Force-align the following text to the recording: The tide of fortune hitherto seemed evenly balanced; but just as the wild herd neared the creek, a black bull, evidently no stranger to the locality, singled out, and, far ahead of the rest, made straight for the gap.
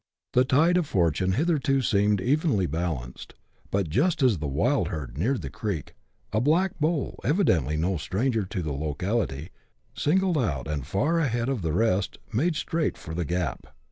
The 0.33 0.45
tide 0.45 0.77
of 0.77 0.87
fortune 0.87 1.33
hitherto 1.33 1.83
seemed 1.83 2.21
evenly 2.21 2.65
balanced; 2.65 3.35
but 3.69 3.87
just 3.87 4.23
as 4.23 4.39
the 4.39 4.47
wild 4.47 4.87
herd 4.87 5.15
neared 5.15 5.43
the 5.43 5.49
creek, 5.51 5.93
a 6.33 6.41
black 6.41 6.79
bull, 6.79 7.19
evidently 7.23 7.77
no 7.77 7.97
stranger 7.97 8.43
to 8.45 8.63
the 8.63 8.73
locality, 8.73 9.51
singled 9.93 10.39
out, 10.39 10.67
and, 10.67 10.87
far 10.87 11.19
ahead 11.19 11.49
of 11.49 11.61
the 11.61 11.71
rest, 11.73 12.17
made 12.33 12.55
straight 12.55 12.97
for 12.97 13.13
the 13.13 13.25
gap. 13.25 13.75